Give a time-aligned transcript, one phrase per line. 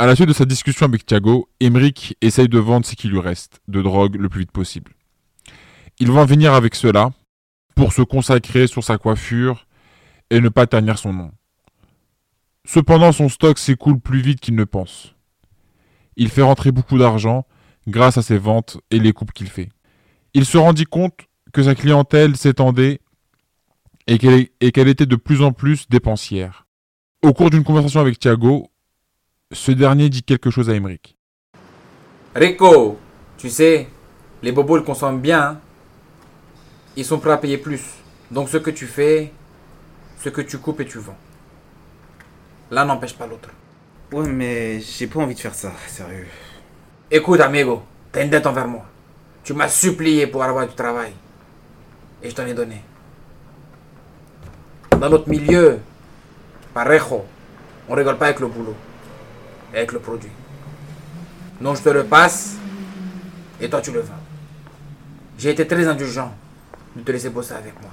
[0.00, 3.20] À la suite de sa discussion avec Thiago, Emric essaye de vendre ce qui lui
[3.20, 4.92] reste de drogue le plus vite possible.
[5.98, 7.10] Il va en venir avec cela
[7.74, 9.66] pour se consacrer sur sa coiffure
[10.30, 11.32] et ne pas ternir son nom.
[12.64, 15.14] Cependant, son stock s'écoule plus vite qu'il ne pense.
[16.16, 17.44] Il fait rentrer beaucoup d'argent
[17.86, 19.68] grâce à ses ventes et les coupes qu'il fait.
[20.32, 23.02] Il se rendit compte que sa clientèle s'étendait
[24.06, 26.66] et qu'elle était de plus en plus dépensière.
[27.20, 28.70] Au cours d'une conversation avec Thiago,
[29.52, 31.16] ce dernier dit quelque chose à Emric.
[32.34, 32.98] Rico,
[33.36, 33.88] tu sais,
[34.42, 35.42] les bobos ils consomment bien.
[35.42, 35.60] Hein.
[36.96, 37.82] Ils sont prêts à payer plus.
[38.30, 39.32] Donc ce que tu fais,
[40.22, 41.16] ce que tu coupes et tu vends.
[42.70, 43.48] L'un n'empêche pas l'autre.
[44.12, 46.26] Ouais, mais j'ai pas envie de faire ça, sérieux.
[47.10, 47.82] Écoute, amigo,
[48.12, 48.84] t'as une dette envers moi.
[49.42, 51.12] Tu m'as supplié pour avoir du travail.
[52.22, 52.82] Et je t'en ai donné.
[54.92, 55.78] Dans notre milieu,
[56.74, 57.24] parejo,
[57.88, 58.76] on rigole pas avec le boulot,
[59.72, 60.30] avec le produit.
[61.60, 62.56] Donc je te le passe
[63.60, 64.14] et toi tu le vends.
[65.38, 66.34] J'ai été très indulgent
[66.96, 67.90] de te laisser bosser avec moi.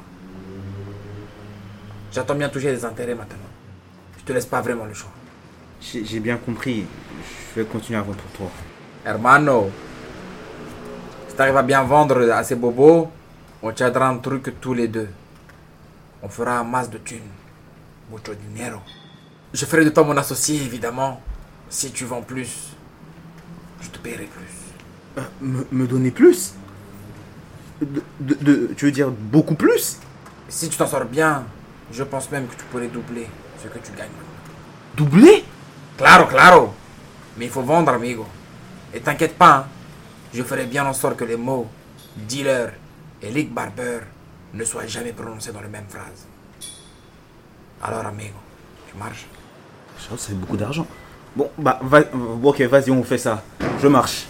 [2.12, 3.38] J'attends bien toucher des intérêts maintenant.
[4.18, 5.12] Je te laisse pas vraiment le choix.
[5.82, 6.86] J'ai bien compris.
[7.56, 8.52] Je vais continuer à vendre pour toi.
[9.06, 9.70] Hermano,
[11.30, 13.10] si t'arrives à bien vendre à ces bobos,
[13.62, 15.10] on tiendra un truc tous les deux.
[16.24, 17.20] On fera un masse de thunes.
[18.12, 18.80] Mucho dinero.
[19.54, 21.22] Je ferai de toi mon associé, évidemment.
[21.70, 22.76] Si tu vends plus,
[23.82, 25.22] je te paierai plus.
[25.22, 26.54] Euh, me, donner plus?
[27.82, 30.00] De, Tu veux dire beaucoup plus?
[30.48, 31.46] Si tu t'en sors bien,
[31.92, 33.28] je pense même que tu pourrais doubler
[33.62, 34.10] ce que tu gagnes
[34.96, 35.44] Doubler?
[35.98, 36.74] Claro, claro.
[37.38, 38.26] Mais il faut vendre, amigo.
[38.94, 39.66] Et t'inquiète pas, hein.
[40.34, 41.68] je ferai bien en sorte que les mots
[42.16, 42.72] dealer
[43.22, 44.00] et Lick Barber
[44.54, 46.26] ne soient jamais prononcés dans la même phrase.
[47.84, 48.38] Alors, amigo,
[48.90, 49.28] tu marches
[50.00, 50.88] Je c'est beaucoup d'argent.
[51.38, 51.80] Bon, bah,
[52.42, 53.44] ok, vas-y, on fait ça.
[53.80, 54.26] Je marche.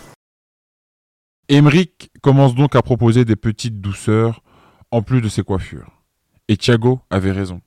[1.48, 4.44] Emric commence donc à proposer des petites douceurs
[4.92, 6.02] en plus de ses coiffures.
[6.50, 7.62] Et Thiago avait raison.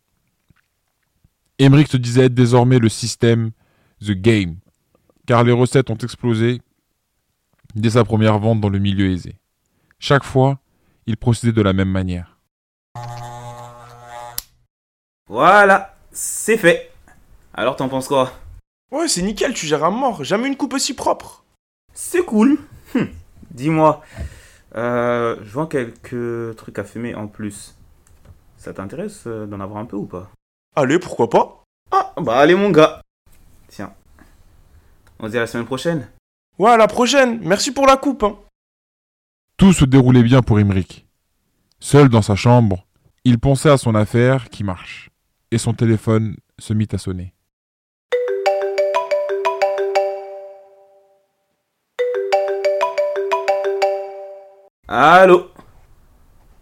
[1.58, 3.52] Emric se disait être désormais le système
[4.02, 4.56] The Game,
[5.26, 6.60] car les recettes ont explosé
[7.74, 9.40] dès sa première vente dans le milieu aisé.
[9.98, 10.58] Chaque fois,
[11.06, 12.36] il procédait de la même manière.
[15.28, 16.92] Voilà, c'est fait.
[17.54, 18.34] Alors t'en penses quoi?
[18.90, 20.24] Ouais, c'est nickel, tu gères un mort.
[20.24, 21.44] Jamais une coupe aussi propre.
[21.94, 22.58] C'est cool.
[22.94, 23.08] Hum,
[23.50, 24.02] dis-moi,
[24.74, 27.76] euh, je vends quelques trucs à fumer en plus.
[28.56, 30.30] Ça t'intéresse euh, d'en avoir un peu ou pas?
[30.76, 31.64] Allez, pourquoi pas?
[31.90, 33.00] Ah, bah allez mon gars.
[33.68, 33.92] Tiens.
[35.18, 36.08] On se dit à la semaine prochaine.
[36.58, 37.40] Ouais, à la prochaine.
[37.42, 38.22] Merci pour la coupe.
[38.22, 38.36] Hein.
[39.56, 41.06] Tout se déroulait bien pour Imric.
[41.78, 42.86] Seul dans sa chambre,
[43.24, 45.10] il pensait à son affaire qui marche.
[45.50, 47.34] Et son téléphone se mit à sonner.
[54.92, 55.52] Allô?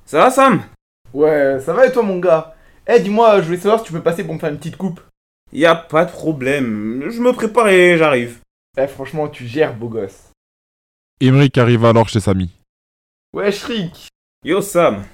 [0.05, 0.62] Ça va Sam?
[1.15, 2.55] Ouais, ça va et toi mon gars?
[2.87, 5.00] Eh dis-moi, je voulais savoir si tu peux passer pour me faire une petite coupe.
[5.50, 8.41] Y a pas de problème, je me prépare et j'arrive.
[8.77, 10.31] Eh franchement, tu gères beau gosse.
[11.22, 12.50] Emric arrive alors chez Samy.
[13.33, 14.09] Ouais, Shrik
[14.44, 15.05] Yo Sam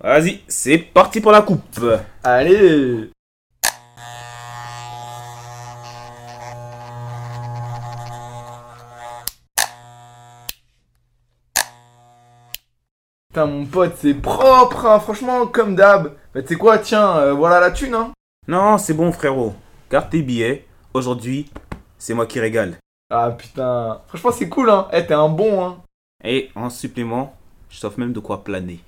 [0.00, 1.78] Vas-y, c'est parti pour la coupe
[2.22, 3.10] Allez
[13.30, 16.14] Putain, mon pote, c'est propre, hein, franchement, comme d'hab.
[16.34, 18.10] Bah, tu sais quoi, tiens, euh, voilà la thune, hein.
[18.48, 19.54] Non, c'est bon, frérot.
[19.88, 20.66] Garde tes billets.
[20.94, 21.48] Aujourd'hui,
[21.96, 22.74] c'est moi qui régale.
[23.08, 24.00] Ah, putain.
[24.08, 24.88] Franchement, c'est cool, hein.
[24.92, 25.76] Eh, t'es un bon, hein.
[26.24, 27.36] Et en supplément,
[27.68, 28.80] je t'offre même de quoi planer.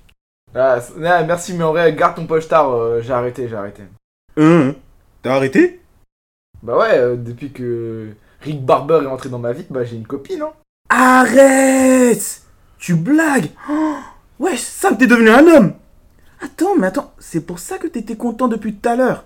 [0.53, 2.69] Ah, merci, mais en vrai, garde ton poche tard.
[2.69, 3.83] Euh, j'ai arrêté, j'ai arrêté.
[4.35, 4.73] Hein?
[5.21, 5.79] T'as arrêté?
[6.61, 8.09] Bah ouais, euh, depuis que
[8.41, 10.51] Rick Barber est entré dans ma vie, bah j'ai une copine, hein.
[10.89, 12.41] Arrête
[12.77, 13.95] Tu blagues oh
[14.43, 15.73] Ouais, Sam, t'es devenu un homme
[16.41, 19.23] Attends, mais attends, c'est pour ça que t'étais content depuis tout à l'heure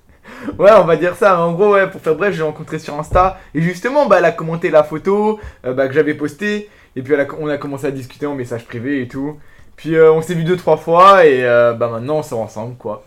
[0.58, 1.40] Ouais, on va dire ça.
[1.40, 3.38] En gros, ouais, pour faire bref, j'ai rencontré sur Insta.
[3.54, 6.68] Et justement, bah, elle a commenté la photo euh, bah, que j'avais postée.
[6.94, 9.38] Et puis, on a commencé à discuter en message privé et tout.
[9.76, 11.24] Puis, euh, on s'est vu deux, trois fois.
[11.24, 13.06] Et euh, bah, maintenant, on sort ensemble, quoi.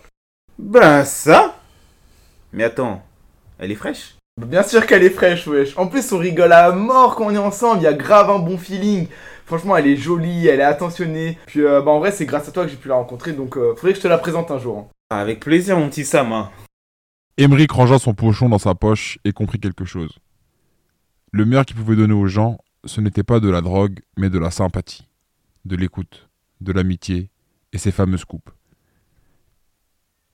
[0.57, 1.55] Ben, ça
[2.51, 3.03] Mais attends,
[3.59, 4.15] elle est fraîche?
[4.41, 5.77] Bien sûr qu'elle est fraîche, wesh.
[5.77, 7.81] En plus, on rigole à mort quand on est ensemble.
[7.81, 9.07] Il y a grave un bon feeling.
[9.45, 11.37] Franchement, elle est jolie, elle est attentionnée.
[11.45, 13.57] Puis, euh, bah, en vrai, c'est grâce à toi que j'ai pu la rencontrer, donc
[13.57, 14.77] euh, faudrait que je te la présente un jour.
[14.77, 14.87] Hein.
[15.09, 16.31] Avec plaisir, mon petit Sam.
[16.31, 16.49] Hein.
[17.69, 20.17] rangea son pochon dans sa poche et comprit quelque chose.
[21.31, 24.39] Le meilleur qu'il pouvait donner aux gens, ce n'était pas de la drogue, mais de
[24.39, 25.07] la sympathie,
[25.65, 26.29] de l'écoute,
[26.61, 27.29] de l'amitié
[27.73, 28.49] et ses fameuses coupes.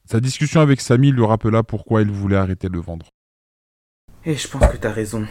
[0.06, 3.10] Sa discussion avec Samy lui rappela pourquoi il voulait arrêter de vendre.
[4.26, 5.26] Et je pense que t'as raison.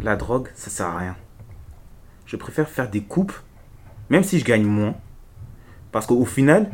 [0.00, 1.16] La drogue, ça sert à rien.
[2.26, 3.32] Je préfère faire des coupes,
[4.10, 4.94] même si je gagne moins.
[5.92, 6.70] Parce qu'au final,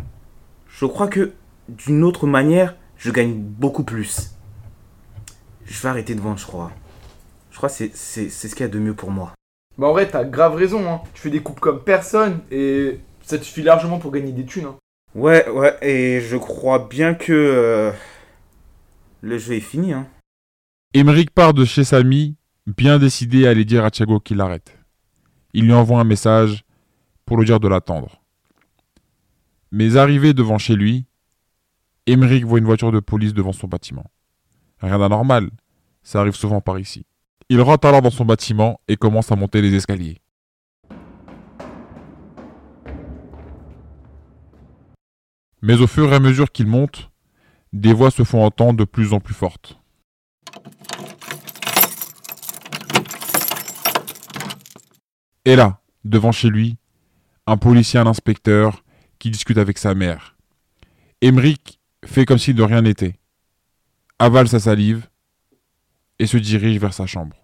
[0.69, 1.33] je crois que
[1.69, 4.35] d'une autre manière, je gagne beaucoup plus.
[5.67, 6.71] Je vais arrêter de vendre, je crois.
[7.51, 9.33] Je crois que c'est c'est- c'est ce qu'il y a de mieux pour moi.
[9.79, 11.01] Bah en vrai, t'as grave raison, hein.
[11.15, 14.67] Tu fais des coupes comme personne et ça te suffit largement pour gagner des thunes,
[14.67, 14.77] hein.
[15.15, 17.91] Ouais, ouais, et je crois bien que euh,
[19.23, 20.07] le jeu est fini, hein.
[20.95, 22.37] Emeric part de chez Samy,
[22.67, 24.77] bien décidé à aller dire à Thiago qu'il arrête.
[25.53, 26.65] Il lui envoie un message
[27.25, 28.21] pour lui dire de l'attendre.
[29.73, 31.07] Mais arrivé devant chez lui,
[32.07, 34.07] Emeric voit une voiture de police devant son bâtiment.
[34.81, 35.51] Rien d'anormal,
[36.03, 37.07] ça arrive souvent par ici.
[37.49, 40.21] Il rentre alors dans son bâtiment et commence à monter les escaliers.
[45.63, 47.11] Mais au fur et à mesure qu'il monte,
[47.73, 49.80] des voix se font entendre de plus en plus fortes.
[55.45, 56.77] Et là, devant chez lui,
[57.47, 58.85] un policier un inspecteur
[59.19, 60.37] qui discutent avec sa mère.
[61.23, 63.19] Emeric fait comme si de rien n'était,
[64.19, 65.09] avale sa salive
[66.19, 67.37] et se dirige vers sa chambre.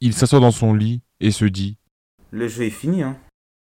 [0.00, 1.78] Il s'assoit dans son lit et se dit
[2.30, 3.16] Le jeu est fini, hein.